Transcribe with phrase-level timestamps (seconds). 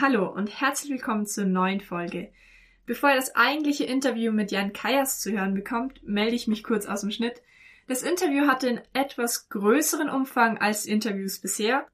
[0.00, 2.32] Hallo und herzlich willkommen zur neuen Folge.
[2.86, 6.86] Bevor ihr das eigentliche Interview mit Jan Kayas zu hören bekommt, melde ich mich kurz
[6.86, 7.42] aus dem Schnitt.
[7.86, 11.86] Das Interview hatte einen etwas größeren Umfang als Interviews bisher.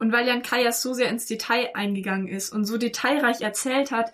[0.00, 4.12] Und weil Jan Kayas so sehr ins Detail eingegangen ist und so detailreich erzählt hat,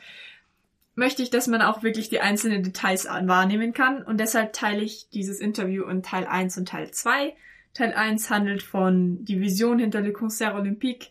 [0.94, 4.02] möchte ich, dass man auch wirklich die einzelnen Details wahrnehmen kann.
[4.02, 7.34] Und deshalb teile ich dieses Interview in Teil 1 und Teil 2.
[7.72, 11.08] Teil 1 handelt von die Vision hinter Le Concert Olympique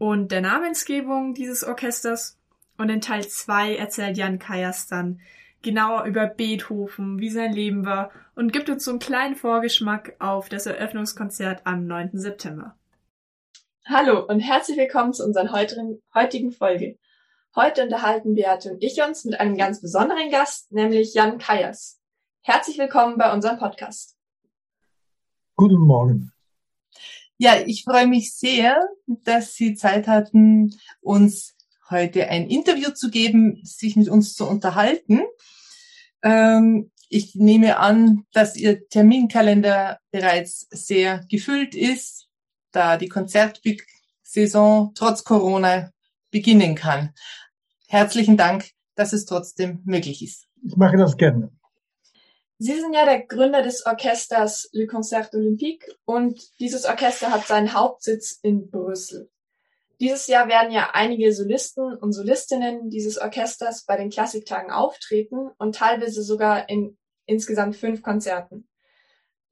[0.00, 2.38] und der Namensgebung dieses Orchesters.
[2.78, 5.20] Und in Teil 2 erzählt Jan Kajas dann
[5.60, 10.48] genauer über Beethoven, wie sein Leben war und gibt uns so einen kleinen Vorgeschmack auf
[10.48, 12.12] das Eröffnungskonzert am 9.
[12.14, 12.74] September.
[13.84, 15.52] Hallo und herzlich willkommen zu unserer
[16.14, 16.98] heutigen Folge.
[17.54, 22.00] Heute unterhalten Beate und ich uns mit einem ganz besonderen Gast, nämlich Jan Kajas.
[22.40, 24.16] Herzlich willkommen bei unserem Podcast.
[25.56, 26.32] Guten Morgen.
[27.42, 31.56] Ja, ich freue mich sehr, dass Sie Zeit hatten, uns
[31.88, 35.22] heute ein Interview zu geben, sich mit uns zu unterhalten.
[36.22, 42.28] Ähm, ich nehme an, dass Ihr Terminkalender bereits sehr gefüllt ist,
[42.72, 45.92] da die Konzertsaison trotz Corona
[46.30, 47.14] beginnen kann.
[47.88, 50.46] Herzlichen Dank, dass es trotzdem möglich ist.
[50.62, 51.50] Ich mache das gerne.
[52.62, 57.72] Sie sind ja der Gründer des Orchesters Le Concert Olympique und dieses Orchester hat seinen
[57.72, 59.30] Hauptsitz in Brüssel.
[59.98, 65.74] Dieses Jahr werden ja einige Solisten und Solistinnen dieses Orchesters bei den Klassiktagen auftreten und
[65.74, 68.68] teilweise sogar in insgesamt fünf Konzerten.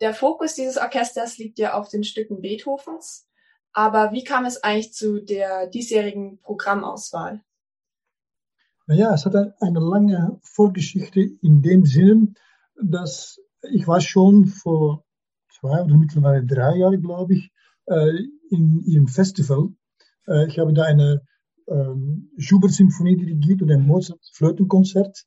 [0.03, 3.27] Der Fokus dieses Orchesters liegt ja auf den Stücken Beethovens.
[3.72, 7.41] Aber wie kam es eigentlich zu der diesjährigen Programmauswahl?
[8.87, 12.34] Naja, es hat eine lange Vorgeschichte in dem Sinne,
[12.83, 13.39] dass
[13.72, 15.05] ich war schon vor
[15.61, 17.50] zwei oder mittlerweile drei Jahren, glaube ich,
[17.87, 18.12] äh,
[18.50, 19.71] in ihrem Festival
[20.28, 21.22] äh, ich habe da eine
[21.66, 25.25] ähm, Schubert-Symphonie dirigiert und ein Mozart-Flötenkonzert.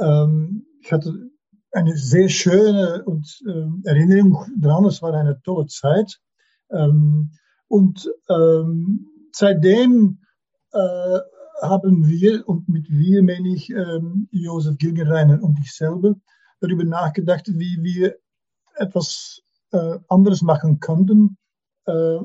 [0.00, 1.30] Ähm, ich hatte
[1.72, 4.86] eine sehr schöne und, äh, Erinnerung daran.
[4.86, 6.18] Es war eine tolle Zeit.
[6.70, 7.30] Ähm,
[7.68, 10.20] und ähm, seitdem
[10.72, 11.18] äh,
[11.62, 16.14] haben wir, und mit wir meine ich ähm, Josef Gilgenreiner und ich selber,
[16.60, 18.16] darüber nachgedacht, wie wir
[18.76, 19.42] etwas
[19.72, 21.36] äh, anderes machen könnten.
[21.86, 22.18] Äh,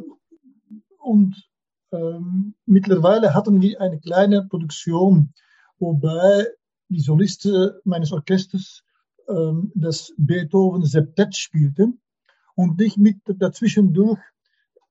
[1.00, 1.50] und
[1.92, 5.34] ähm, mittlerweile hatten wir eine kleine Produktion,
[5.80, 6.48] wobei
[6.90, 8.84] die Solisten meines Orchesters
[9.28, 12.02] ähm, das Beethoven Septett spielten
[12.56, 14.20] und ich mit dazwischendurch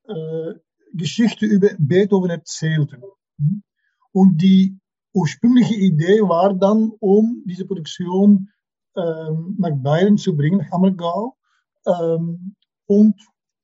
[0.08, 0.54] äh,
[0.94, 3.00] Geschichte über Beethoven erzählte.
[4.12, 4.78] Und die
[5.12, 8.50] ursprüngliche Idee war dann, um diese Produktion
[8.94, 11.36] nach Bayern zu bringen, nach Ammergau,
[12.86, 13.14] und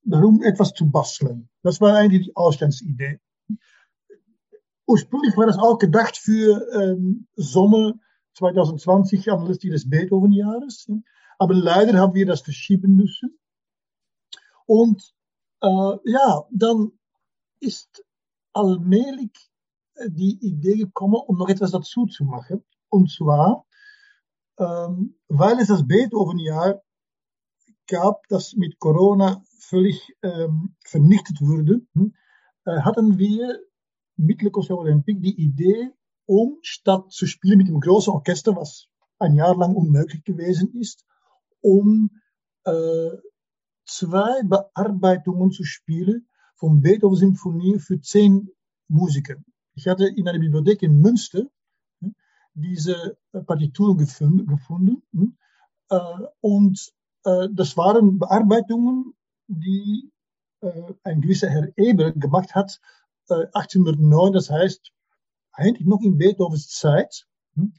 [0.03, 1.49] darum etwas zu basteln.
[1.63, 3.21] Das war eigentlich die Ausgangsidee.
[4.87, 6.97] Ursprünglich war das auch gedacht für
[7.37, 7.95] Sommer
[8.35, 10.89] 2020, anlässlich des Beethoven-Jahres.
[11.39, 13.39] Aber leider haben wir das verschieben müssen.
[14.67, 15.15] Und
[15.63, 16.93] äh, ja, dann
[17.61, 18.05] ist
[18.53, 19.33] allmählich
[19.95, 22.65] äh, die Idee gekommen, um noch etwas dazu zu machen.
[22.91, 23.65] Und zwar,
[24.59, 26.83] ähm, weil es das Beethoven-Jahr
[27.87, 32.15] gab, das mit Corona völlig ähm, vernichtet wurde, hm,
[32.65, 33.61] äh, hatten wir
[34.17, 35.91] Mittelkonzert Olympique die Idee,
[36.27, 38.89] um statt zu spielen mit dem großen Orchester, was
[39.19, 41.05] ein Jahr lang unmöglich gewesen ist,
[41.61, 42.11] um
[42.65, 43.11] äh,
[43.87, 48.51] zwei Bearbeitungen zu spielen von Beethoven Symphonie für zehn
[48.89, 49.37] Musiker.
[49.75, 51.45] Ich hatte in einer Bibliothek in Münster
[52.61, 53.17] diese
[53.47, 55.37] Partitur gefunden, hm,
[55.91, 55.99] äh,
[56.41, 56.93] und
[57.25, 59.15] äh, das waren Bearbeitungen,
[59.47, 60.11] die
[60.61, 62.81] äh, ein gewisser Herr Eber gemacht hat
[63.31, 64.93] 1809, äh, das heißt
[65.53, 67.73] eigentlich noch in Beethovens Zeit, hm,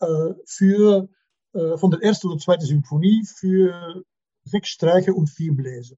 [0.00, 1.08] äh, für,
[1.52, 4.02] äh, von der ersten oder zweiten Symphonie für
[4.44, 5.96] sechs Streicher und vier Bläser.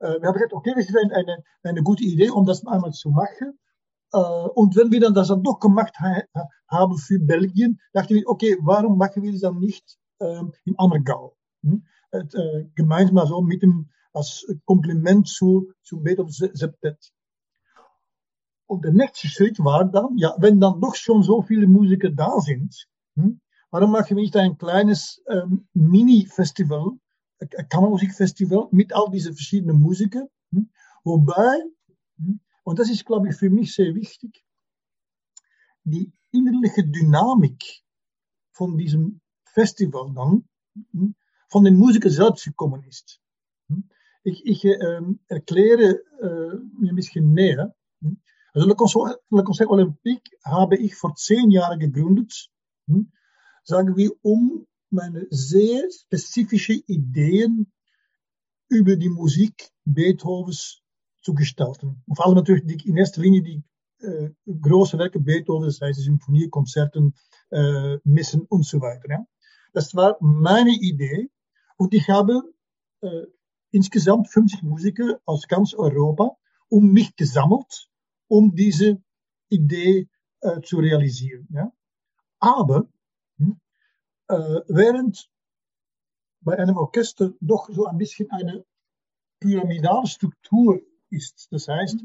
[0.00, 3.58] wir haben gesagt, okay, das ist eine, eine gute Idee, um das einmal zu machen.
[4.12, 6.22] Äh, und wenn wir dann das dann doch gemacht ha
[6.68, 11.36] haben für Belgien, dachten wir, okay, warum machen wir das dann nicht äh, in Ammergau?
[11.62, 11.84] Hm?
[12.10, 17.12] Äh, gemeinsam so mit dem, als Kompliment zu, zu Beethoven Septet.
[18.66, 22.40] Und der nächste Schritt war dann, ja, wenn dann doch schon so viele Musiker da
[22.40, 22.86] sind,
[23.16, 23.40] hm,
[23.70, 26.92] warum machen wir nicht ein kleines ähm, Mini-Festival,
[27.68, 30.70] Kammermusikfestival mit all diesen verschiedenen Musikern, hm,
[31.02, 31.60] wobei,
[32.64, 34.44] und das ist, glaube ich, für mich sehr wichtig,
[35.84, 37.82] die innerliche Dynamik
[38.50, 40.48] von diesem Festival dann
[40.92, 41.14] hm,
[41.48, 43.20] von den Musikern selbst gekommen ist.
[43.68, 43.88] Hm.
[44.24, 47.74] Ich, ich äh, erkläre äh, mir ein bisschen näher.
[48.54, 52.50] Also Le Concert, Le Concert Olympique habe ich vor zehn Jahren gegründet,
[52.86, 53.12] hm,
[53.62, 57.72] sagen wir, um meine sehr spezifische Ideen
[58.68, 60.83] über die Musik Beethovens
[62.06, 63.62] Und vor allem natürlich die, in erster Linie die
[64.00, 67.14] äh, große Werke Beethovens, sei es Symphonie, Konzerten,
[67.50, 69.08] äh, Missen und so weiter.
[69.08, 69.26] Ja.
[69.72, 71.30] Das war meine Idee
[71.76, 72.42] und ich habe
[73.00, 73.26] äh,
[73.70, 76.36] insgesamt 50 Musiker aus ganz Europa
[76.68, 77.88] um mich gesammelt
[78.28, 79.02] um diese
[79.48, 80.08] Idee
[80.40, 81.48] äh, zu realisieren.
[81.52, 81.72] Ja?
[82.38, 82.88] Aber
[83.38, 83.60] hm,
[84.28, 85.30] äh, während
[86.40, 88.64] bei einem Orchester doch so ein bisschen eine
[89.40, 90.80] pyramidale Struktur
[91.14, 92.04] ist, das heißt,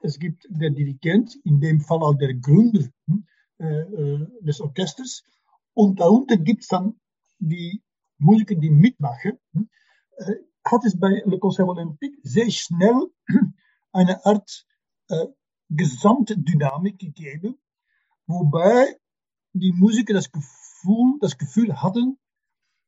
[0.00, 3.26] es gibt der Dirigent, in dem Fall auch der Gründer hm,
[3.58, 5.22] äh, äh, des Orchesters,
[5.74, 7.00] und darunter gibt es dann
[7.38, 7.82] die
[8.18, 9.68] Musiker, die mitmachen, hm,
[10.18, 10.34] äh,
[10.64, 13.10] hat es bei Le Concert Olympique sehr schnell
[13.92, 14.66] eine Art
[15.08, 15.26] äh,
[15.68, 17.58] Gesamtdynamik gegeben,
[18.26, 18.96] wobei
[19.52, 22.18] die Musiker das Gefühl, das Gefühl hatten,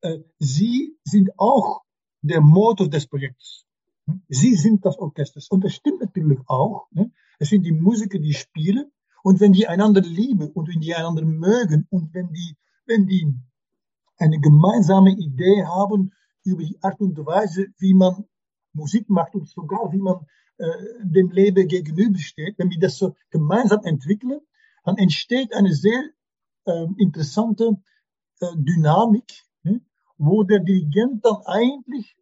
[0.02, 1.82] äh, sie sind auch
[2.22, 3.65] der Motor des Projekts.
[4.28, 5.40] Sie sind das Orchester.
[5.50, 6.86] Und das stimmt natürlich auch.
[6.92, 7.10] Ne?
[7.38, 8.92] Es sind die Musiker, die spielen.
[9.22, 12.56] Und wenn die einander lieben und wenn die einander mögen und wenn die,
[12.86, 13.34] wenn die
[14.18, 16.12] eine gemeinsame Idee haben
[16.44, 18.24] über die Art und Weise, wie man
[18.72, 20.26] Musik macht und sogar wie man
[20.58, 20.70] äh,
[21.02, 24.40] dem Leben gegenübersteht, wenn wir das so gemeinsam entwickeln,
[24.84, 26.02] dann entsteht eine sehr
[26.66, 27.76] äh, interessante
[28.40, 29.80] äh, Dynamik, ne,
[30.18, 32.16] wo der Dirigent dann eigentlich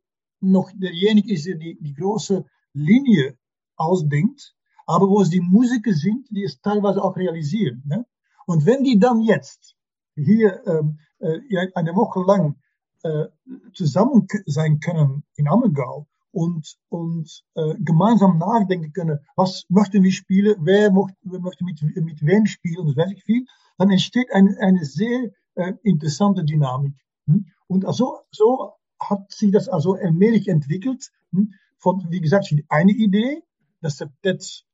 [0.51, 3.37] noch derjenige ist, der die, die große Linie
[3.77, 4.55] ausdenkt,
[4.87, 7.83] aber wo es die Musiker sind, die es teilweise auch realisieren.
[7.87, 8.07] Ne?
[8.47, 9.75] Und wenn die dann jetzt
[10.15, 12.57] hier ähm, äh, eine Woche lang
[13.03, 13.27] äh,
[13.73, 20.57] zusammen sein können in Ammergau und, und äh, gemeinsam nachdenken können, was möchten wir spielen,
[20.61, 23.47] wer, möchte, möchte mit, mit wem spielen und weiß ich viel,
[23.79, 26.95] dann entsteht eine, eine sehr äh, interessante Dynamik.
[27.27, 27.47] Hm?
[27.67, 28.73] Und also, so
[29.09, 31.55] hat sich das also allmählich entwickelt, hm?
[31.79, 33.43] von, wie gesagt, eine Idee,
[33.81, 34.65] das Septett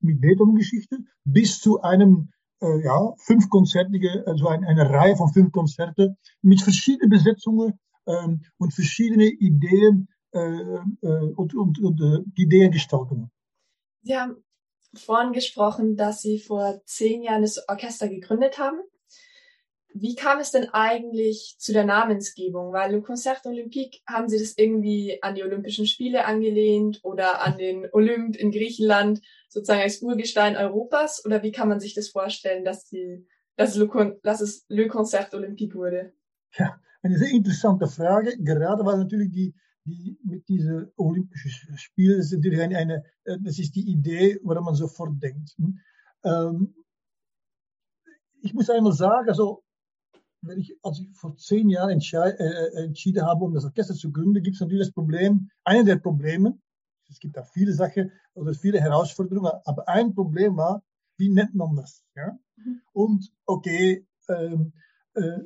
[0.00, 6.16] mit Beethoven-Geschichte, bis zu einem äh, ja, fünfkonzertige, also eine, eine Reihe von fünf Konzerten
[6.42, 13.30] mit verschiedenen Besetzungen ähm, und verschiedene Ideen, äh, äh, und, und, und äh, Ideengestaltung.
[14.02, 14.36] Sie haben
[14.94, 18.78] vorhin gesprochen, dass Sie vor zehn Jahren das Orchester gegründet haben.
[19.92, 22.72] Wie kam es denn eigentlich zu der Namensgebung?
[22.72, 27.58] Weil Le Concert Olympique haben Sie das irgendwie an die Olympischen Spiele angelehnt oder an
[27.58, 31.24] den Olymp in Griechenland sozusagen als Urgestein Europas?
[31.24, 35.34] Oder wie kann man sich das vorstellen, dass, die, dass, Le, dass es Le Concert
[35.34, 36.12] Olympique wurde?
[36.56, 39.54] Ja, eine sehr interessante Frage, gerade weil natürlich die,
[39.84, 44.38] die mit diesen Olympischen Spielen, das ist natürlich eine, eine, äh, das ist die Idee,
[44.42, 45.50] woran man sofort denkt.
[45.58, 45.78] Hm?
[46.24, 46.74] Ähm,
[48.42, 49.62] ich muss einmal sagen, also,
[50.42, 54.10] wenn ich, als ich vor zehn Jahren entschied, äh, entschieden habe, um das Orchester zu
[54.10, 56.58] gründen, gibt es natürlich das Problem, eine der Probleme,
[57.08, 60.82] es gibt da viele Sachen oder viele Herausforderungen, aber ein Problem war,
[61.16, 62.04] wie nennt man das?
[62.14, 62.38] Ja?
[62.56, 62.80] Mhm.
[62.92, 64.72] Und okay, ähm,
[65.14, 65.40] äh,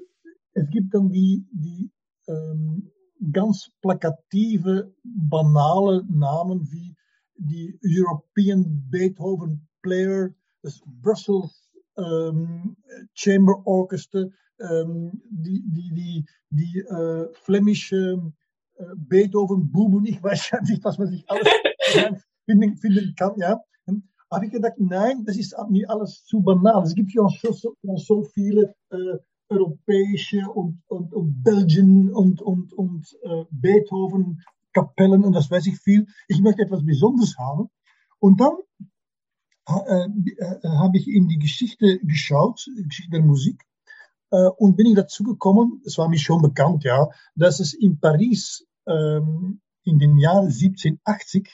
[0.52, 1.90] es gibt dann die, die
[2.28, 2.90] ähm,
[3.32, 6.94] ganz plakative, banale Namen wie
[7.36, 10.30] die European Beethoven Player,
[10.62, 12.76] das Brussels ähm,
[13.14, 14.26] Chamber Orchestra,
[14.60, 18.32] ähm, die, die, die, die äh, flämische
[18.76, 21.48] äh, Beethoven Buben, ich weiß ja nicht, was man sich alles
[22.46, 23.60] finden, finden kann, ja.
[24.30, 26.82] Habe ich gedacht, nein, das ist mir alles zu banal.
[26.82, 29.18] Es gibt ja schon so, so viele äh,
[29.48, 34.42] europäische und, und, und Belgien und, und, und äh, Beethoven
[34.74, 36.06] Kapellen und das weiß ich viel.
[36.28, 37.70] Ich möchte etwas Besonderes haben.
[38.18, 38.56] Und dann
[39.68, 43.73] äh, äh, habe ich in die Geschichte geschaut, Geschichte der Musik, äh,
[44.56, 48.66] und bin ich dazu gekommen, es war mir schon bekannt, ja, dass es in Paris
[48.86, 51.48] ähm, in den Jahren 1780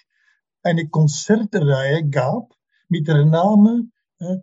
[0.62, 2.54] eine Konzertreihe gab
[2.88, 4.42] mit dem Namen Le,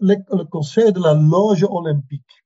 [0.00, 2.42] Le, Le Concert de la Loge Olympique.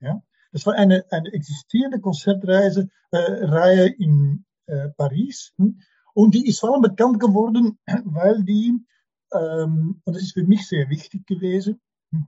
[0.00, 0.22] Ja?
[0.52, 5.52] Das war eine, eine existierende Konzertreise äh, in äh, Paris.
[5.56, 5.80] Hm?
[6.14, 8.74] Und die ist vor allem bekannt geworden, weil die,
[9.32, 12.26] ähm, und das ist für mich sehr wichtig gewesen, hm?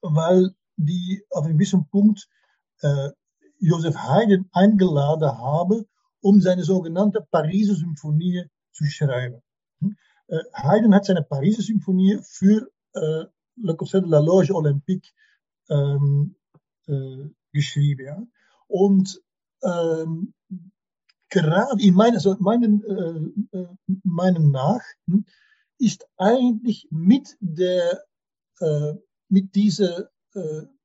[0.00, 2.28] weil die auf einem gewissen Punkt
[2.80, 3.10] äh,
[3.58, 5.86] Joseph Haydn eingeladen habe,
[6.20, 9.42] um seine sogenannte Pariser Symphonie zu schreiben.
[9.80, 9.96] Hm?
[10.28, 13.24] Äh, Haydn hat seine Pariser Symphonie für äh,
[13.56, 15.12] Le Concert de la Loge Olympique
[15.68, 16.34] ähm,
[16.86, 18.06] äh, geschrieben.
[18.06, 18.22] Ja?
[18.66, 19.20] Und
[19.62, 20.32] ähm,
[21.28, 22.82] gerade in meinen, also meinen,
[23.52, 23.68] äh, äh,
[24.04, 25.24] meinen nach hm,
[25.78, 28.04] ist eigentlich mit der
[28.60, 28.94] äh,
[29.28, 30.10] mit dieser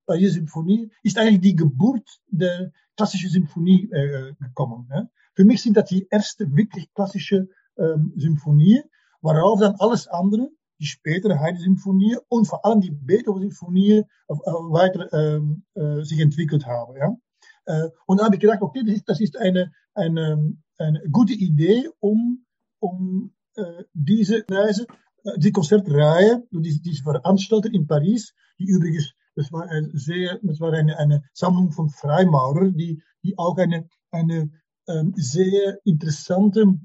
[0.07, 4.87] Pariser Symphonie ist eigentlich die Geburt der klassischen Symphonie äh, gekommen.
[4.89, 5.07] Ja?
[5.35, 8.81] Für mich sind das die erste wirklich klassische ähm, Symphonie,
[9.21, 10.49] worauf dann alles andere,
[10.79, 16.95] die spätere Heide-Symphonie und vor allem die Beethoven-Symphonie äh, weiter ähm, äh, sich entwickelt haben.
[16.97, 17.15] Ja?
[17.65, 19.71] Äh, und dann habe ich gedacht, okay, das ist, das ist eine,
[21.11, 22.45] gute Idee, um,
[22.79, 24.85] um äh, diese Reise,
[25.37, 30.73] die Konzertreihe, die, die veranstaltet in Paris, die übrigens das war, ein sehr, das war
[30.73, 34.49] eine, eine Sammlung von Freimaurern, die, die auch eine, eine
[34.87, 36.79] ähm, sehr interessante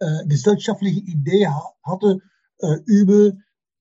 [0.00, 1.46] äh, gesellschaftliche Idee
[1.84, 2.18] hatte
[2.58, 3.32] äh, über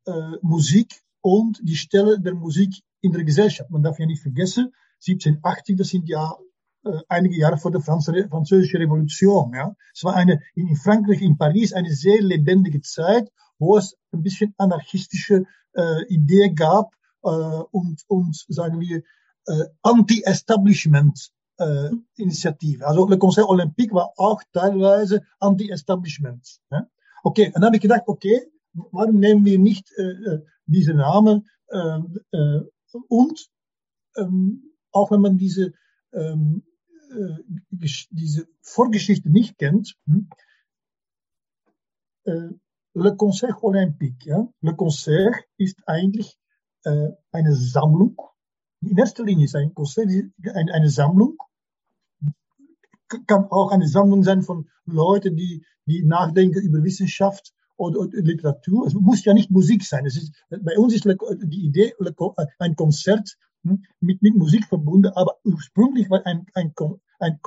[0.05, 3.71] äh, Musik und die Stelle der Musik in der Gesellschaft.
[3.71, 4.71] Man darf ja nicht vergessen,
[5.07, 6.35] 1780, das sind ja
[6.83, 9.53] äh, einige Jahre vor der Französischen Revolution.
[9.55, 9.75] Ja.
[9.91, 14.53] Es war eine, in Frankreich, in Paris, eine sehr lebendige Zeit, wo es ein bisschen
[14.59, 16.93] anarchistische äh, Idee gab,
[17.25, 19.01] und, und sagen wir,
[19.81, 22.85] Anti-Establishment äh, Initiative.
[22.85, 26.59] Also Le Conseil Olympique war auch teilweise Anti-Establishment.
[26.71, 26.87] Ja?
[27.23, 31.47] Okay, und dann habe ich gedacht, okay, warum nehmen wir nicht äh, äh diese Namen
[31.67, 31.99] äh,
[32.31, 32.61] äh,
[33.07, 33.47] und
[34.17, 35.73] ähm, auch wenn man diese
[36.11, 36.63] ähm,
[37.11, 40.27] äh, diese Vorgeschichte nicht kennt, hm,
[42.23, 42.49] äh,
[42.93, 44.47] Le Conseil Olympique, ja?
[44.61, 46.35] Le Conseil ist eigentlich
[46.85, 48.17] äh, eine Sammlung.
[48.81, 51.37] In erster Linie ist ein Konzert eine, eine Sammlung.
[53.27, 58.87] Kann auch eine Sammlung sein von Leuten, die, die nachdenken über Wissenschaft oder, oder Literatur.
[58.87, 60.05] Es muss ja nicht Musik sein.
[60.05, 61.93] Es ist, bei uns ist die Idee
[62.59, 66.73] ein Konzert hm, mit, mit Musik verbunden, aber ursprünglich war ein, ein,
[67.19, 67.39] ein,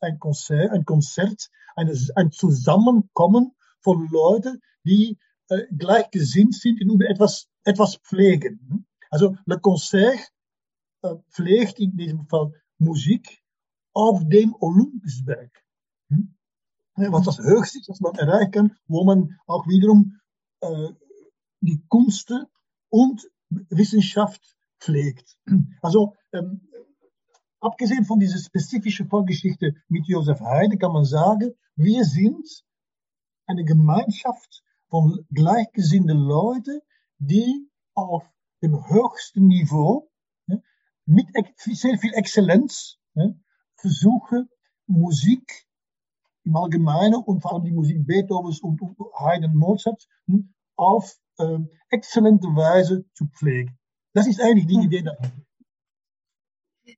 [0.00, 5.18] ein Konzert, ein Konzert, ein Zusammenkommen von Leuten, die
[5.52, 8.86] äh, gleichgesinnt sind und etwas, etwas pflegen.
[9.10, 10.32] Also Le Concert
[11.02, 13.42] äh, pflegt in diesem Fall Musik
[13.92, 15.50] auf dem Olympusberg.
[16.08, 16.34] Hm?
[16.96, 20.18] Was das Höchste ist, was man erreichen kann, wo man auch wiederum
[20.60, 20.88] äh,
[21.60, 22.32] die Kunst
[22.88, 25.36] und Wissenschaft pflegt.
[25.82, 26.68] Also ähm,
[27.60, 32.64] abgesehen von dieser spezifischen Vorgeschichte mit Josef Heide kann man sagen, wir sind
[33.46, 34.62] eine Gemeinschaft
[34.92, 36.82] von gleichgesinnten Leuten,
[37.18, 38.24] die auf
[38.62, 40.10] dem höchsten Niveau
[41.06, 42.98] mit sehr viel Exzellenz
[43.76, 44.50] versuchen,
[44.86, 45.66] Musik
[46.44, 48.82] im Allgemeinen und vor allem die Musik Beethovens und
[49.18, 50.06] Haydn Mozart
[50.76, 51.58] auf äh,
[51.88, 53.78] exzellente Weise zu pflegen.
[54.12, 54.82] Das ist eigentlich die hm.
[54.82, 55.42] Idee dahinter.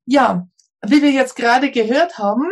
[0.05, 0.49] Ja,
[0.85, 2.49] wie wir jetzt gerade gehört haben,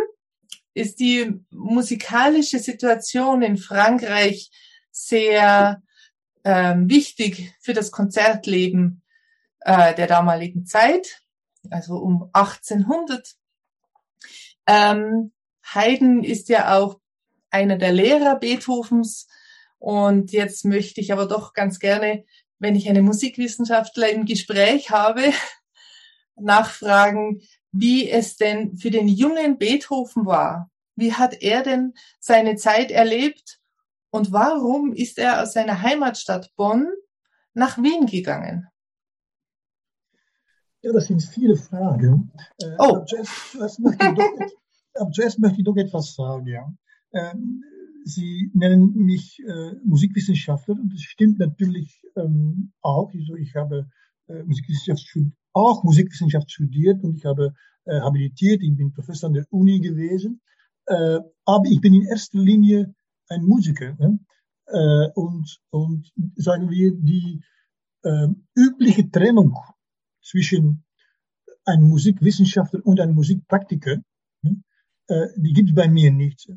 [0.73, 4.53] ist die musikalische Situation in Frankreich
[4.93, 5.83] sehr
[6.45, 9.03] ähm, wichtig für das Konzertleben
[9.61, 11.23] äh, der damaligen Zeit,
[11.71, 13.35] also um 1800.
[14.67, 15.33] Ähm,
[15.65, 17.01] Haydn ist ja auch
[17.51, 19.29] einer der Lehrer Beethovens
[19.79, 22.25] und jetzt möchte ich aber doch ganz gerne,
[22.59, 25.33] wenn ich eine Musikwissenschaftler im Gespräch habe,
[26.37, 30.71] nachfragen, wie es denn für den jungen Beethoven war.
[30.95, 33.62] Wie hat er denn seine Zeit erlebt
[34.13, 36.87] und warum ist er aus seiner Heimatstadt Bonn
[37.55, 38.69] nach Wien gegangen?
[40.83, 42.31] Ja, das sind viele Fragen.
[42.59, 42.85] Äh, oh.
[42.85, 46.47] Aber zuerst, zuerst, möchte ich doch, zuerst möchte ich doch etwas sagen.
[46.47, 46.73] Ja.
[47.13, 47.65] Ähm,
[48.05, 53.13] Sie nennen mich äh, Musikwissenschaftler und das stimmt natürlich ähm, auch.
[53.15, 53.89] Also ich habe
[54.27, 55.07] äh, Musikwissenschaft
[55.53, 57.55] auch Musikwissenschaft studiert und ich habe
[57.85, 58.61] äh, habilitiert.
[58.63, 60.41] Ich bin Professor an der Uni gewesen.
[60.87, 62.93] Äh, aber ich bin in erster Linie
[63.29, 63.95] ein Musiker.
[63.99, 64.19] Ne?
[64.67, 67.43] Äh, und, und sagen wir, die
[68.03, 69.57] äh, übliche Trennung
[70.23, 70.85] zwischen
[71.65, 73.99] einem Musikwissenschaftler und einem Musikpraktiker,
[74.43, 74.63] ne?
[75.09, 76.49] äh, die gibt es bei mir nicht.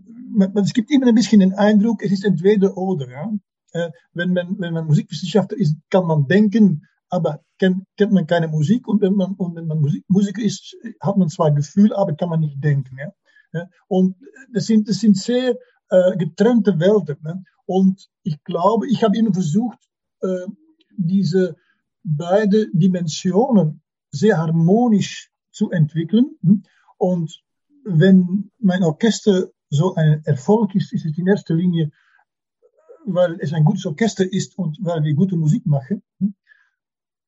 [0.55, 3.09] Es gibt immer ein bisschen den Eindruck, es ist entweder oder.
[3.09, 3.31] Ja?
[3.73, 8.47] Äh, wenn, man, wenn man Musikwissenschaftler ist, kann man denken, aber kennt, kennt man keine
[8.47, 12.15] Musik und wenn man, und wenn man Musik, Musiker ist, hat man zwar Gefühl, aber
[12.15, 12.97] kann man nicht denken.
[12.97, 13.11] Ja?
[13.87, 14.15] Und
[14.53, 15.55] das sind, das sind sehr
[15.89, 17.17] äh, getrennte Welten.
[17.23, 17.43] Ne?
[17.65, 19.79] Und ich glaube, ich habe immer versucht,
[20.21, 20.47] äh,
[20.97, 21.55] diese
[22.03, 26.37] beiden Dimensionen sehr harmonisch zu entwickeln.
[26.43, 26.63] Hm?
[26.97, 27.43] Und
[27.83, 31.91] wenn mein Orchester so ein Erfolg ist, ist es in erster Linie,
[33.05, 36.03] weil es ein gutes Orchester ist und weil wir gute Musik machen.
[36.19, 36.35] Hm?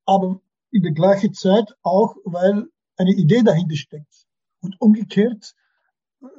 [0.05, 4.27] Aber in der gleichen Zeit auch, weil eine Idee dahinter steckt.
[4.61, 5.55] Und umgekehrt,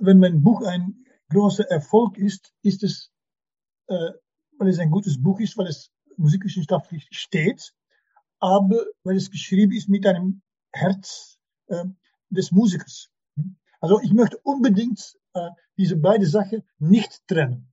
[0.01, 3.11] wenn mein Buch ein großer Erfolg ist, ist es,
[3.89, 4.13] äh,
[4.59, 7.73] weil es ein gutes Buch ist, weil es musikwissenschaftlich steht,
[8.41, 10.43] aber weil es geschrieben ist mit einem
[10.73, 11.85] Herz äh,
[12.31, 13.11] des Musikers.
[13.81, 17.73] Also ich möchte unbedingt äh, diese beiden Sachen nicht trennen.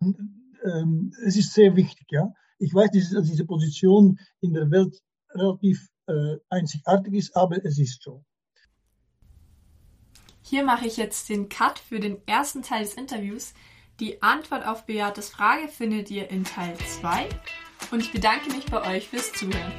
[0.00, 2.32] Ähm, es ist sehr wichtig, ja.
[2.58, 8.02] Ich weiß, dass diese Position in der Welt relativ äh, einzigartig ist, aber es ist
[8.02, 8.24] so.
[10.48, 13.52] Hier mache ich jetzt den Cut für den ersten Teil des Interviews.
[13.98, 17.28] Die Antwort auf Beates Frage findet ihr in Teil 2
[17.90, 19.72] und ich bedanke mich bei euch fürs Zuhören.